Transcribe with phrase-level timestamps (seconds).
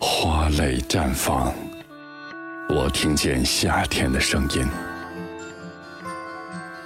[0.00, 1.52] 花蕾绽放，
[2.68, 4.64] 我听见夏天的声音；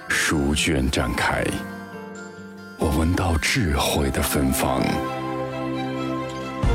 [0.07, 1.43] 书卷展开，
[2.79, 4.81] 我闻到智慧的芬芳；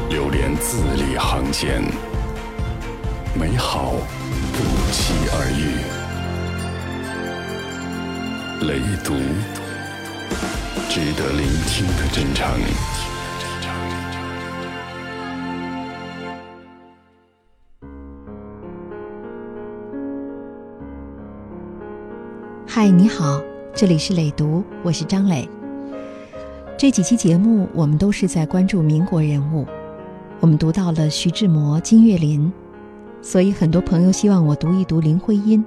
[0.08, 1.82] 流连字里行间，
[3.34, 3.94] 美好
[4.52, 4.58] 不
[4.92, 5.74] 期而遇。
[8.64, 9.14] 雷读，
[10.88, 12.46] 值得聆听的真诚。
[22.80, 23.42] 嗨，你好，
[23.74, 25.48] 这里是磊读，我是张磊。
[26.76, 29.66] 这几期节目，我们都是在关注民国人物。
[30.38, 32.52] 我们读到了徐志摩、金岳霖，
[33.20, 35.64] 所以很多朋友希望我读一读林徽因。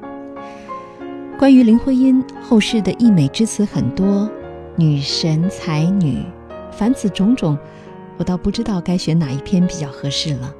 [1.37, 4.29] 关于林徽因，后世的溢美之词很多，
[4.77, 6.23] 女神才女，
[6.71, 7.57] 凡此种种，
[8.15, 10.55] 我倒不知道该选哪一篇比较合适了。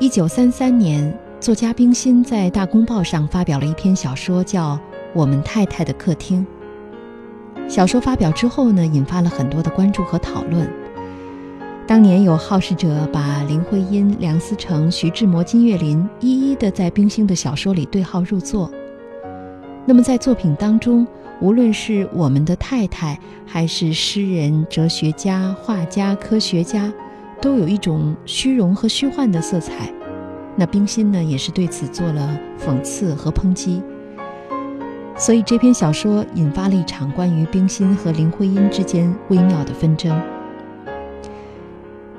[0.00, 4.76] 一九三三年，作家冰心在《大公报》上发表了一篇小说，叫
[5.12, 6.46] 《我们太太的客厅》。
[7.68, 10.70] 小说发表之后呢，引发了很多的关注和讨论。
[11.84, 18.70] 当年有好事者把林徽因、梁思成、徐志摩、金岳霖一一的在冰心的小说里对号入座。
[19.84, 21.04] 那么，在作品当中，
[21.40, 26.92] 无论是我们的太太，还是诗人、哲学家、画家、科学家，
[27.40, 29.92] 都有一种虚荣和虚幻的色彩。
[30.56, 33.82] 那冰心呢，也是对此做了讽刺和抨击。
[35.16, 40.20] 所以这篇小说引发了一场关于冰心和林徽因之间微妙的纷争。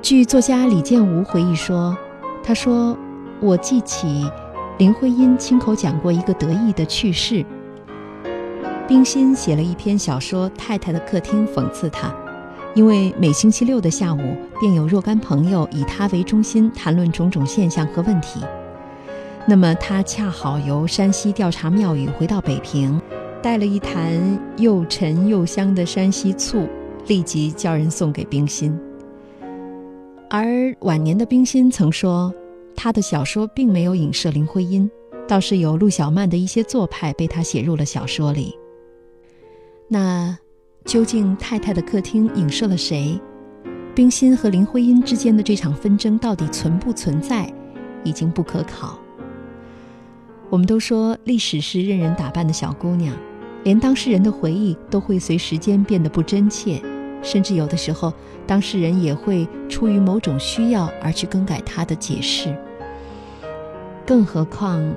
[0.00, 1.96] 据作家李建吾回忆说，
[2.42, 2.96] 他说
[3.40, 4.28] ：“我记起。”
[4.78, 7.44] 林徽因亲口讲过一个得意的趣事。
[8.88, 12.12] 冰心写了一篇小说《太太的客厅》，讽刺他，
[12.74, 18.40] 因为每星期六的下午便有若干朋友以他为中心谈论种种现象和问题。
[19.46, 23.00] 那么他恰好由山西调查庙宇回到北平，
[23.42, 26.66] 带了一坛又沉又香的山西醋，
[27.06, 28.78] 立即叫人送给冰心。
[30.28, 32.32] 而晚年的冰心曾说。
[32.76, 34.90] 他的小说并没有影射林徽因，
[35.28, 38.52] 倒是有陆小曼的一些做派被他写入了小说里。
[39.86, 40.36] 那
[40.84, 43.18] 究竟太太的客厅影射了谁？
[43.94, 47.50] 冰心和林徽因之间的这场纷争到底存不存在，
[48.02, 48.98] 已经不可考。
[50.50, 53.16] 我们都说历史是任人打扮的小姑娘，
[53.64, 56.80] 连当事人的回忆都会随时间变得不真切。
[57.22, 58.12] 甚至有的时候，
[58.46, 62.54] 当事人也会出于某种需要而去更改他的解释。
[64.04, 64.94] 更何况，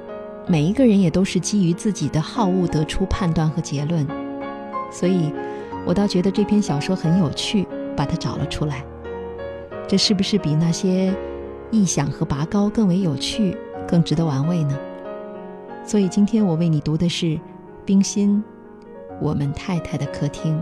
[0.47, 4.05] 每一个人也都是基于自己的好恶得出判断和结论。
[4.91, 5.31] 所以，
[5.87, 7.65] 我倒觉得这篇小说很有趣，
[7.95, 8.83] 把它找了出来。
[9.87, 11.15] 这是不是比那些
[11.71, 14.77] 臆想和拔高更为有趣、更值得玩味呢？
[15.85, 17.39] 所以，今天我为你读的是
[17.85, 18.43] 冰心
[19.21, 20.57] 《我们太太的客厅》。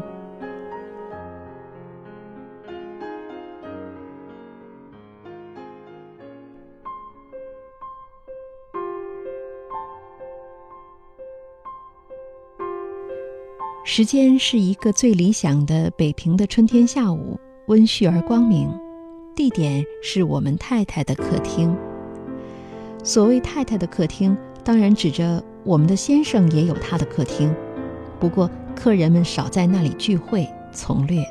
[13.87, 18.67] 时间是一个最理想的北平的春天下午，温煦而光明。
[19.35, 21.73] 地点是我们太太的客厅。
[23.03, 27.53] 所谓太太的客厅，当然指着我们的先生也有他的客厅，
[28.19, 31.23] 不过客人们少在那里聚会，从略。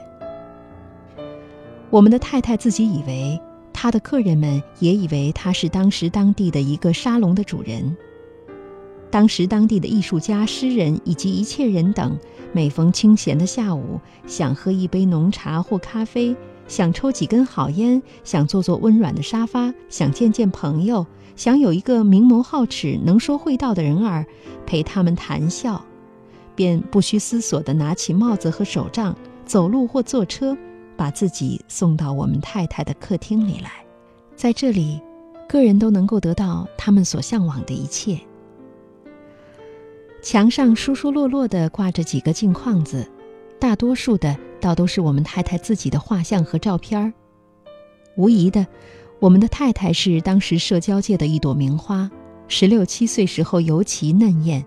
[1.90, 3.36] 我们的太太自己以为，
[3.72, 7.96] 他的客人们也以为他是当时当地的一个沙龙的主人。
[9.14, 12.18] 当时当地的艺术家、诗人以及一切人等，
[12.52, 16.34] 每逢清闲的下午，想喝一杯浓茶或咖啡，
[16.66, 24.26] 想抽几根好烟，想坐坐温软的沙发，想见见朋友，想有一个明眸皓齿、能说会道的人儿
[24.66, 25.80] 陪他们谈笑，
[26.56, 29.16] 便不需思索地拿起帽子和手杖，
[29.46, 30.58] 走路或坐车，
[30.96, 33.70] 把自己送到我们太太的客厅里来。
[34.34, 35.00] 在这里，
[35.48, 38.18] 个人都能够得到他们所向往的一切。
[40.24, 43.06] 墙上疏疏落落地挂着几个镜框子，
[43.60, 47.12] 大多数的倒都是我们太太自己的画像和照片儿。
[48.16, 48.66] 无疑的，
[49.20, 52.10] 我们的太太是当时社交界的一朵名花，
[52.48, 54.64] 十六七岁时候尤其嫩艳。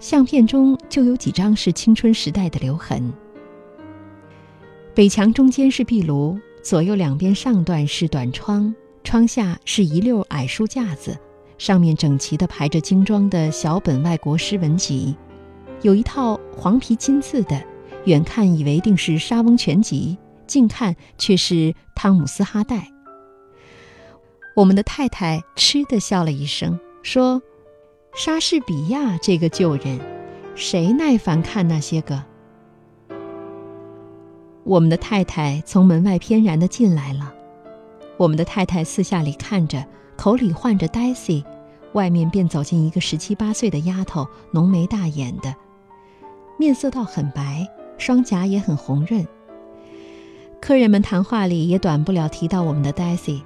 [0.00, 3.12] 相片中就有几张是青春时代的留痕。
[4.96, 8.74] 北墙中间是壁炉，左右两边上段是短窗，
[9.04, 11.16] 窗下是一溜矮书架子。
[11.58, 15.16] 上面整齐地排着精装的小本外国诗文集，
[15.82, 17.62] 有一套黄皮金字的，
[18.04, 21.54] 远看以为定是《沙翁全集》，近看却是
[21.94, 22.76] 《汤姆斯哈代》。
[24.54, 27.40] 我们的太太嗤地笑了一声，说
[28.14, 29.98] ：“莎士比亚这个旧人，
[30.54, 32.22] 谁耐烦看那些个？”
[34.64, 37.32] 我们的太太从门外翩然地进来了。
[38.18, 39.84] 我们的太太四下里看着，
[40.22, 41.42] 口里唤着 Daisy，
[41.94, 45.52] 外面便走进一个十七八岁的丫头，浓眉大眼的，
[46.56, 47.66] 面色倒很白，
[47.98, 49.26] 双颊也很红润。
[50.60, 53.42] 客人们谈话里也短不了提到我们的 Daisy。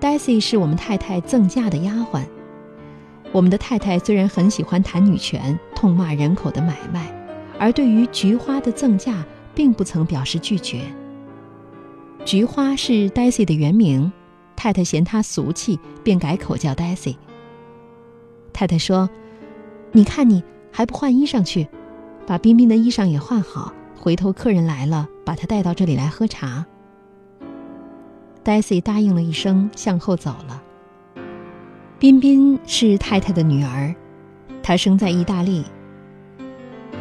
[0.00, 2.22] Daisy 是我们太太赠嫁的丫鬟。
[3.32, 7.12] 我们的太太虽然很喜欢谈女权，痛骂人口的买卖，
[7.58, 10.82] 而对于菊花的赠嫁，并不曾表示拒绝。
[12.24, 14.12] 菊花是 Daisy 的原名，
[14.56, 17.16] 太太嫌她俗气，便改口叫 Daisy。
[18.52, 19.10] 太太说
[19.92, 21.68] ：“你看你还不换衣裳去，
[22.26, 26.64] 把彬彬的衣裳也换好，回头客人来了，把他带到这里来喝茶。”
[28.44, 30.62] Daisy 答应了一声，向后走了。
[31.98, 33.94] 彬彬是太太的女儿，
[34.62, 35.64] 她生在意大利。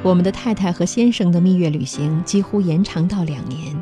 [0.01, 3.81] 我们的太太和先生的蜜月旅行几乎延长到两年。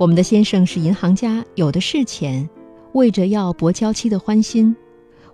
[0.00, 2.48] 我们的先生是银行家，有的是钱，
[2.94, 4.74] 为着要博娇妻的欢心，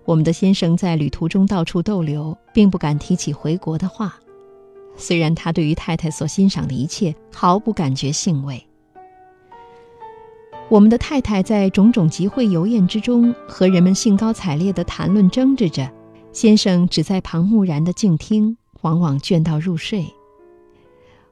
[0.04, 4.18] 我们的先生在旅途中到处逗留，并不敢提起回国的话。
[4.96, 8.60] 虽然他对于太太所欣赏的一切毫不感觉兴味。
[10.68, 15.88] 我们的太太在种种集会游宴之中和人们兴高采烈地谈论争执着，
[16.32, 20.04] 先生只在旁木然地静听，往往倦到入睡。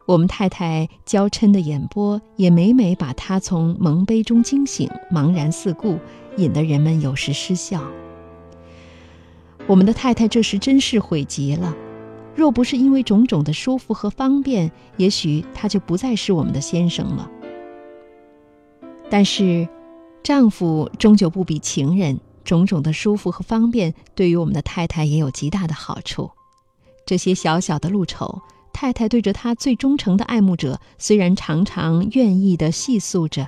[0.07, 5.99] 我们太太娇嗔的眼波也每每把他从蒙悲中惊醒，茫然四顾，
[6.37, 7.83] 引得人们有时失笑。
[9.67, 11.75] 我们的太太这时真是悔极了，
[12.35, 17.31] 若不是因为种种的舒服和方便，也许他就不再是我们的先生了。
[19.09, 19.67] 但是，
[20.23, 22.21] 丈夫终究不比情人。
[22.45, 26.31] 种种的舒服和方便，对于我们的太太也有极大的好处。
[27.07, 28.43] 这些小小的路丑，
[28.75, 33.47] 太太对着她最忠诚的爱慕者，虽然常常愿意的细诉着，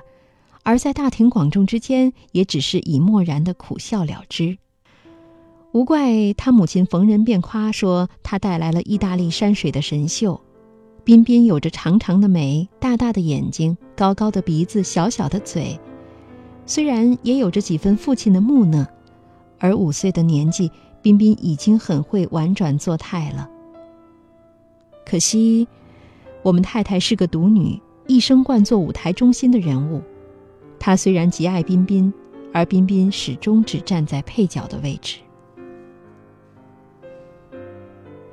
[0.63, 4.57] 而在大庭广众之间，也只是以漠然的苦笑了之。
[5.73, 10.41] 无怪他母亲逢人便夸说，他带来了意大利山水的神秀。
[11.03, 15.79] 彬彬有着长长的眉、大大的眼睛、高高的鼻子、小小的嘴，
[16.65, 18.85] 虽然也有着几分父亲的木讷，
[19.59, 20.71] 而五岁的年纪，
[21.01, 23.49] 彬彬已经很会婉转作态了。
[25.09, 25.65] 可惜，
[26.41, 30.01] 我们太太是个独女，一生惯做舞台中心的人物。
[30.77, 32.13] 她虽然极爱彬彬，
[32.51, 35.19] 而彬彬始终只站在配角的位置。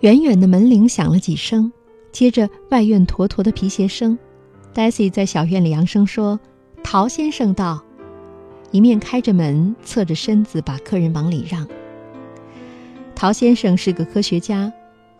[0.00, 1.72] 远远的门铃响了几声。
[2.10, 4.18] 接着，外院坨坨的皮鞋声
[4.74, 6.40] ，Daisy 在小院里扬声说
[6.82, 7.80] ：“陶先生到。”
[8.72, 11.66] 一面开着门，侧着身子把客人往里让。
[13.14, 14.72] 陶先生是个科学家，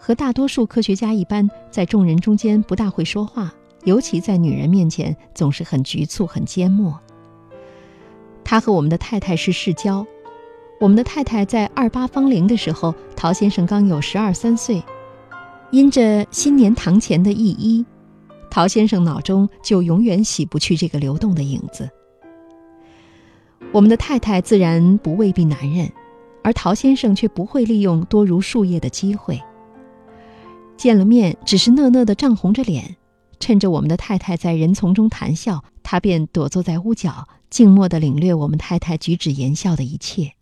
[0.07, 3.51] 和大多数科学家一般，在众人中间不大会说话，
[3.85, 7.01] 尤其在女人面前总是很局促、很缄默。
[8.45, 10.07] 他和我们的太太是世交，
[10.79, 14.83] 我们的太太在二八芳龄的时候，陶先生刚有十二三岁。
[15.71, 17.83] 因着新年堂前的一衣，
[18.51, 21.89] 陶先生脑中就永远洗不去这个流动的影子。
[23.73, 25.91] 我们的太太自然不未必男人，
[26.43, 29.41] 而陶先生却不会利用多如树叶的机会。
[30.77, 32.97] 见了面，只是讷讷的涨红着脸，
[33.41, 40.33] 趁着我们的太太在人丛中谈笑，他便躲坐在屋角，静默地领略我们太太举止言笑的一切。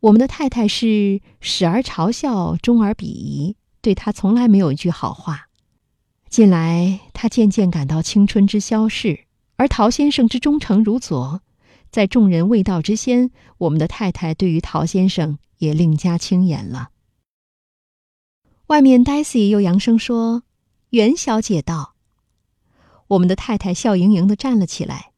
[0.00, 3.56] 我们的太太是始而嘲笑，终而鄙夷。
[3.80, 5.48] 对他从来没有一句好话。
[6.28, 9.24] 近来，他渐渐感到青春之消逝，
[9.56, 11.40] 而陶先生之忠诚如昨。
[11.90, 16.90] 在众人未到之先，我们的太太对于陶先生也另加轻言了。
[18.72, 20.44] 外面，Daisy 又扬声说
[20.88, 21.92] ：“袁小姐到。”
[23.08, 25.10] 我们的太太笑盈盈地站了起来。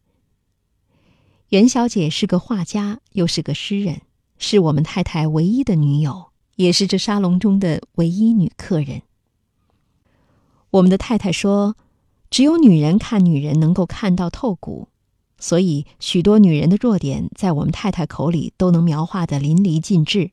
[1.51, 4.01] 袁小姐是个画家，又是个诗人，
[4.39, 6.33] 是我们太太唯一的女友。
[6.57, 9.03] 也是这沙龙中的唯一女客人。
[10.71, 11.77] 我们的太太说
[12.31, 14.89] ：“只有女人看女人能够看到透骨，
[15.39, 20.33] 所以许多女人的弱点在我们太太口里都能描画的淋漓尽致。”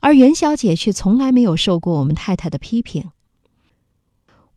[0.00, 3.10] 而袁小姐却从来没有受过我们太太的批评。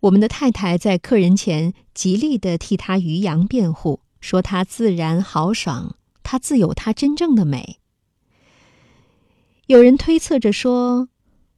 [0.02, 7.78] 我们的太太在客人前极力的替她于洋辩护，说她自然豪爽，她自有她真正的美。
[9.68, 11.08] 有人推测着说，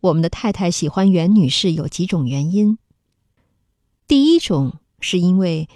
[0.02, 2.78] 我们的太太喜欢袁女士有几种原因。
[4.08, 5.70] 第一种是因为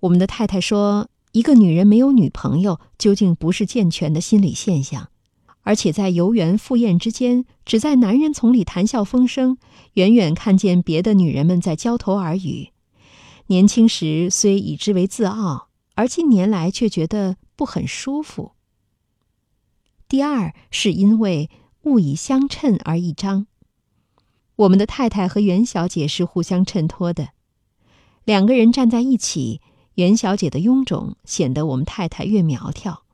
[0.00, 5.08] 我们的太太说一个女人没有女朋友究竟不是健全的心理现象，
[5.62, 9.58] 而且在游园赴宴之间，只在男人丛里谈笑风生，
[9.94, 12.70] 远远看见别的女人们在交头耳语。
[13.46, 18.52] 年轻时虽以之为自傲，而近年来却觉得不很舒服。
[20.08, 21.48] 第二是因为
[21.82, 23.46] 物以相衬而一张。
[24.56, 27.30] 我们的太太和袁小姐是互相衬托的，
[28.24, 29.60] 两个人站在一起，
[29.94, 33.04] 袁小姐的臃肿显得我们太太越苗条，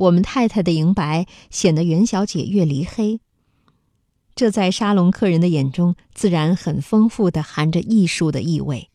[0.00, 3.20] 我们太太的莹白显得袁小姐越离黑。
[4.34, 8.88] 这在沙龙客人的眼中，自然很丰富的含着艺术的意味。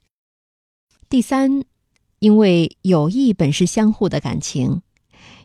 [1.07, 1.63] 第三，
[2.17, 4.81] 因为友谊本是相互的感情，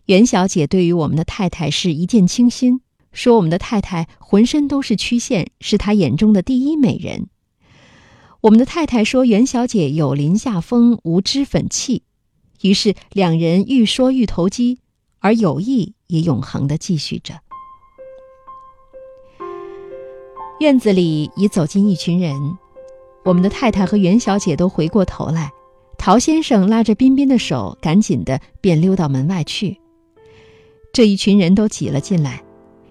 [0.07, 2.81] 袁小姐对于我们的太太是一见倾心。
[3.13, 7.29] 说我们的太太浑身都是曲线，是他眼中的第一美人。
[8.41, 12.05] 我们的太太说袁小姐有林下风，无脂粉气。
[12.63, 14.79] 于是两人愈说愈投机，
[15.21, 17.35] 而友谊也永恒的继续着。
[20.59, 22.59] 院子里已走进一群人，
[23.25, 25.51] 我们的太太和袁小姐都回过头来，
[25.97, 29.81] 陶先生拉着彬彬的手，赶紧的便溜到门外去。
[30.93, 32.43] 这一群人都挤了进来。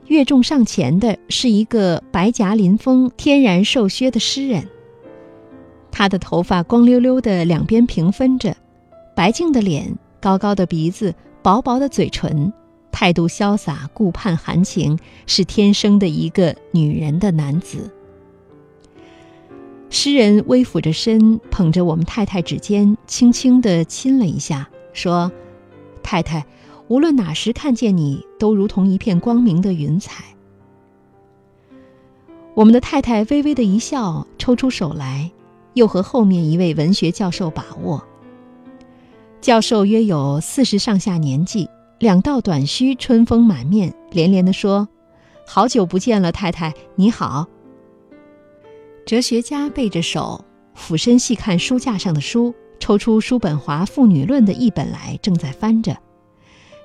[0.07, 4.67] 越众上前的是一个白颊临风、天然瘦削的诗人。
[5.91, 8.55] 他的头发光溜溜的，两边平分着，
[9.15, 12.51] 白净的脸，高高的鼻子，薄薄的嘴唇，
[12.91, 17.91] 态度潇洒，顾盼含情，是天生的一个女人的男子。
[19.89, 25.31] 诗人微俯着身，捧着我们太太指尖，轻轻地亲了一下，说
[26.03, 26.45] ：“太太。”
[26.89, 30.23] 无论哪时看见你，都如同一片光明的云彩。
[32.55, 35.29] 我们的太太微微的一笑，抽出手来，
[35.75, 38.03] 又和后面一位文学教授把握。
[39.41, 41.69] 教授约有四十上下年纪，
[41.99, 44.87] 两道短须，春风满面，连连的说
[45.47, 47.47] ：“好久不见了，太太你好。”
[49.07, 50.43] 哲学家背着手，
[50.75, 55.97] 俯身细看书架上的书，抽出叔本华《妇女论》的一本来，正在翻着。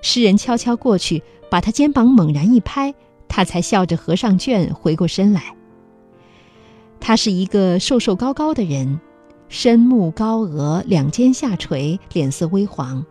[0.00, 2.94] 诗人悄悄过去，把他肩膀猛然一拍，
[3.26, 5.56] 他才笑着合上卷，回过身来。
[7.00, 9.00] 他是一个瘦瘦高高的人，
[9.48, 13.04] 深目高额，两肩下垂，脸色微黄。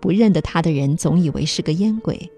[0.00, 2.30] 不认得他的人总以为是个烟鬼。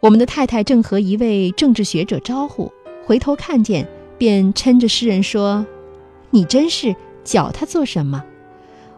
[0.00, 2.72] 我们的太太正和一位政治学者招呼，
[3.04, 3.86] 回头看见，
[4.16, 5.66] 便嗔着诗人说
[6.30, 8.24] ：“你真是搅他做什么？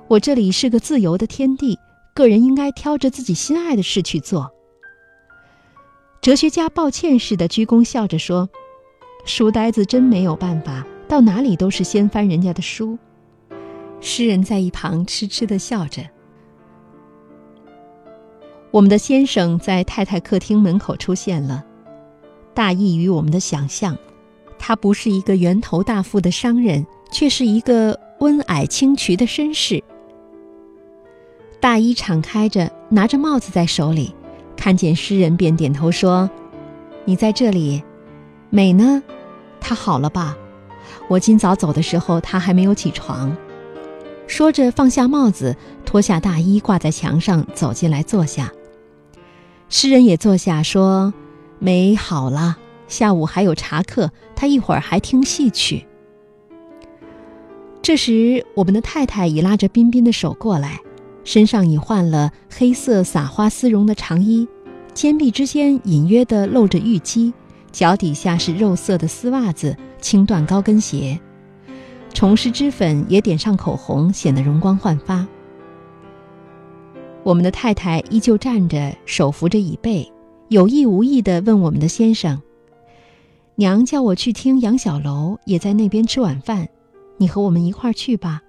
[0.09, 1.79] 我这里是个自由的天地。”
[2.15, 4.53] 个人应该挑着自己心爱的事去做。
[6.21, 8.51] 哲学家抱歉似的鞠躬笑着说
[9.25, 12.99] ：“书呆子真没有办法，到哪里都是先翻人家的书。”
[14.01, 16.03] 诗人在一旁痴痴的笑着。
[18.71, 21.63] 我们的先生在太太客厅门口出现了，
[22.55, 23.95] 大异于我们的想象。
[24.59, 29.85] 他不是一个圆头大腹的商人，却是一个温矮轻矗的绅士。
[31.61, 34.15] 大衣敞开着，拿着帽子在手里，
[34.57, 36.31] 看见诗人便点头说
[37.05, 37.83] ：“你在这里，
[38.49, 39.03] 美呢？
[39.61, 40.39] 她好了吧？
[41.13, 43.37] 我今早走的时候，她还没有起床。”
[44.27, 45.55] 说着放下帽子，
[45.85, 48.51] 脱下大衣挂在墙上，走进来坐下。
[49.69, 51.13] 诗人也坐下说
[51.61, 52.57] ：“美好了，
[52.89, 55.85] 下午还有茶课，她一会儿还听戏曲。”
[57.83, 60.81] 这时，我们的太太已拉着彬彬的手过来。
[61.25, 64.49] 身上已换了黑色撒花丝绒的长衣，
[64.95, 67.35] 肩臂之间隐约地露着玉肌，
[67.71, 71.19] 脚底下是肉色的丝袜子、轻缎高跟鞋，
[72.13, 75.27] 重施脂粉，也点上口红，显得容光焕发。
[77.23, 80.13] 我们的太太依旧站着，手扶着椅背，
[80.49, 82.43] 有意无意地问我们的先生
[83.55, 86.69] ：“娘叫我去听杨小楼，也在那边吃晚饭，
[87.17, 88.43] 你和我们一块儿去吧。”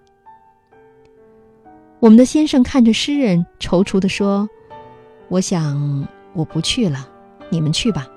[2.02, 4.50] 我们的先生看着诗人，踌躇地说
[5.30, 7.08] ：“我想我不去了，
[7.50, 8.08] 你们去吧。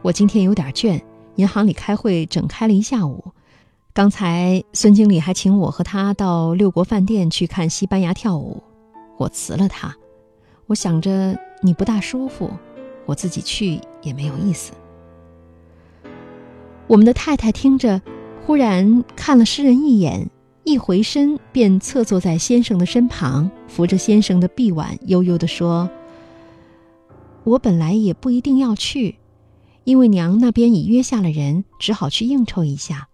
[0.00, 1.00] 我今天有点倦，
[1.38, 3.32] 银行里开会整开了一下午。
[3.92, 8.62] 刚才孙经理还请我和他到六国饭店去看西班牙跳舞，
[9.16, 9.94] 我辞了他。
[10.66, 12.50] 我想着你不大舒服，
[13.06, 14.72] 我自己去也没有意思。”
[16.88, 18.02] 我们的太太听着，
[18.44, 20.28] 忽然看了诗人一眼。
[20.64, 25.88] 一回身，便侧坐在先生的身旁，扶着先生的臂腕，悠悠地说
[27.44, 29.17] ：“我本来也不一定要去，
[29.88, 33.08] 因为娘那边已约下了人，只好去应酬一下。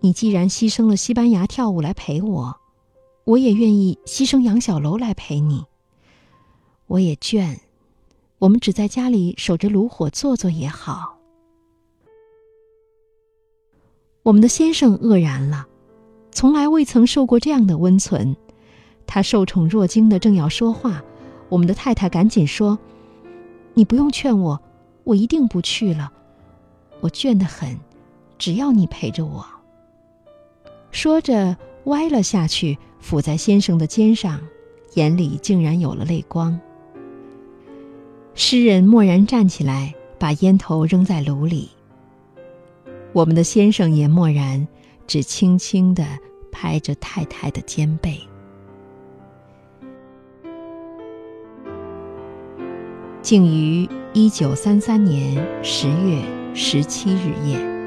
[0.00, 2.56] 你既然牺牲了西班牙跳舞来陪我，
[3.22, 5.64] 我也愿意牺牲杨小楼来陪你。
[6.88, 7.60] 我也倦，
[8.40, 11.16] 我们只在家里守着炉火坐坐也好。
[14.24, 15.68] 我们的先生愕然了，
[16.32, 18.36] 从来未曾受过这样的温存。
[19.06, 21.04] 他受宠若惊的正要说话，
[21.48, 22.76] 我们的太太赶紧说
[23.74, 24.60] ：“你不用劝我，
[25.04, 26.12] 我一定不去了。
[27.00, 27.78] 我倦得很，
[28.38, 29.44] 只要你陪着我。”
[30.92, 34.40] 说着歪了下去，伏在先生的肩上，
[34.94, 36.60] 眼里竟然有了泪光。
[38.34, 41.70] 诗人蓦然站起来，把烟头扔在炉里。
[43.12, 44.66] 我们的先生也默然，
[45.06, 46.04] 只轻轻地
[46.52, 48.20] 拍着太太的肩背。
[53.22, 57.79] 静瑜一九三三年十月十七日夜。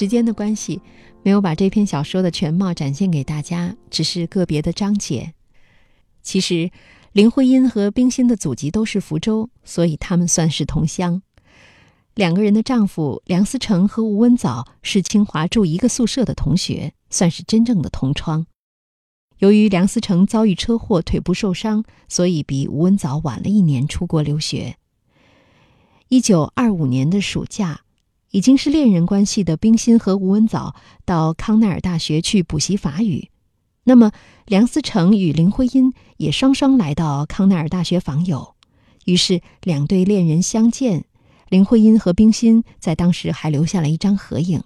[0.00, 0.80] 时间的关系，
[1.22, 5.34] 没有把这篇小说的全貌展现给大家，只是个别的章节。
[6.22, 6.70] 其实，
[7.12, 11.20] 林徽因和冰心的祖籍都是福州，所以他们算是同乡。
[12.14, 18.46] 两个人的丈夫梁思成和吴文藻是清华住一个宿舍的同学，算是真正的同窗。
[19.40, 24.76] 由于梁思成遭遇车祸，腿部受伤，所以比吴文藻晚了一年出国留学。
[26.08, 27.82] 一九二五年的暑假。
[28.30, 33.28] 已经是恋人关系的冰心和吴文藻到康奈尔大学去补习法语，
[33.84, 34.12] 那么
[34.46, 38.54] 梁思成与林徽因也双双来到康奈尔大学访友，
[39.04, 41.04] 于是两对恋人相见。
[41.48, 44.62] 林徽因和冰心在当时还留下了一张合影。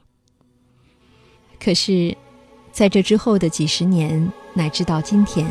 [1.59, 2.15] 可是，
[2.73, 5.51] 在这之后的几十年乃至到今天，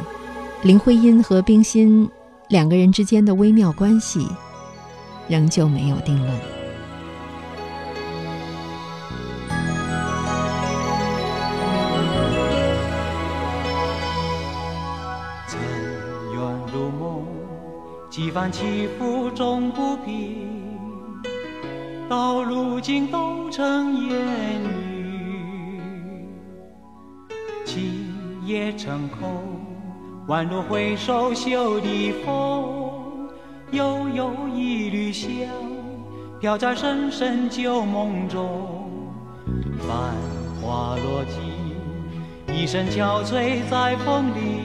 [0.61, 2.07] 林徽因和冰心
[2.49, 4.27] 两个人之间的微妙关系，
[5.27, 6.62] 仍旧没有定论。
[18.13, 20.47] 几番起伏终不平，
[22.07, 25.81] 到如今都成烟雨。
[27.65, 28.05] 情
[28.45, 29.31] 也成空，
[30.27, 33.31] 宛若挥手袖的风，
[33.71, 35.31] 悠悠一缕香，
[36.39, 38.91] 飘在深深旧梦中。
[39.79, 40.13] 繁
[40.61, 44.62] 花落尽，一身憔悴在风里。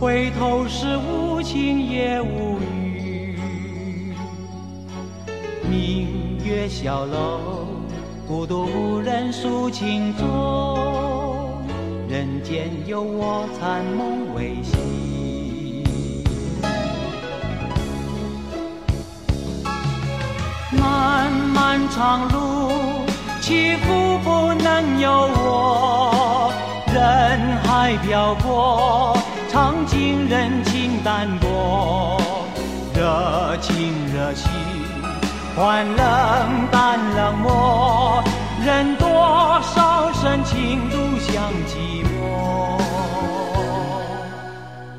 [0.00, 3.36] 回头是无情也无语，
[5.68, 7.66] 明月小楼，
[8.26, 11.62] 孤独无人诉情衷，
[12.08, 15.84] 人间有我残梦未醒。
[20.80, 22.70] 漫漫长路，
[23.42, 26.50] 起伏不能由我，
[26.86, 29.19] 人海漂泊。
[31.02, 32.20] 淡薄，
[32.94, 33.74] 热情
[34.12, 34.50] 热心
[35.56, 38.22] 换冷淡冷漠，
[38.64, 39.08] 任多
[39.62, 42.78] 少深情独向寂寞。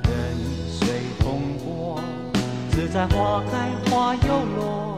[0.03, 0.11] 任
[0.67, 0.87] 随
[1.19, 2.01] 风过，
[2.71, 4.97] 自在花开花又落，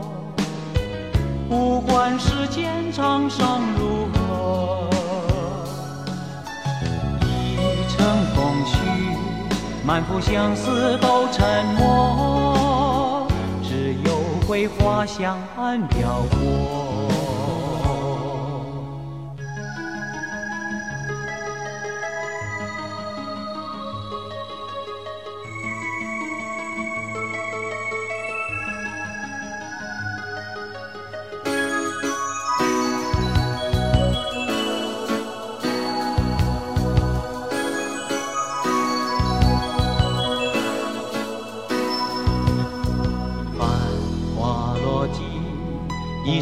[1.50, 4.90] 不管世间沧桑如何，
[9.86, 13.28] 满腹相思都沉默，
[13.62, 14.18] 只有
[14.48, 17.23] 桂花香暗飘过。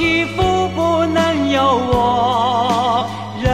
[0.00, 1.60] 起伏不能由
[1.92, 3.06] 我，
[3.38, 3.52] 人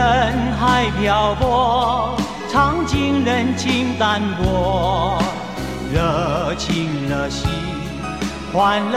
[0.57, 2.15] 海漂泊，
[2.49, 5.19] 尝尽人情淡薄，
[5.93, 7.51] 热情热心，
[8.53, 8.95] 换冷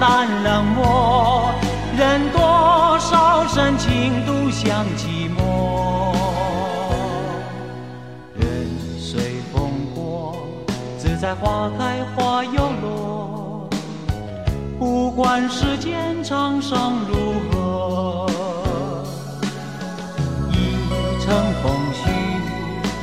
[0.00, 1.50] 淡冷漠，
[1.98, 6.14] 任多少深情独享寂寞。
[8.38, 8.48] 任
[8.98, 10.34] 随风过，
[10.96, 12.29] 自在花开花。
[15.20, 18.26] 管世间沧桑如何，
[20.50, 22.08] 一程风絮，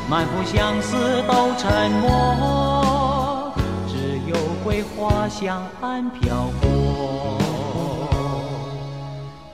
[0.10, 3.53] 满腹相思都沉默，
[3.88, 7.38] 只有桂花香暗飘过。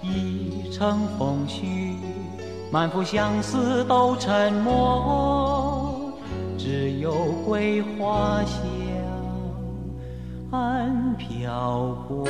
[0.02, 1.97] 一程风絮，
[2.71, 6.13] 满腹相思都沉默，
[6.58, 7.12] 只有
[7.45, 8.92] 桂花香。
[10.54, 12.30] 看漂泊。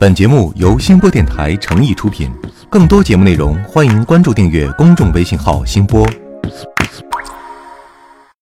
[0.00, 2.30] 本节目由新播电台诚意出品，
[2.70, 6.08] 更多节目内容欢迎关注订阅公众微信号“新播”。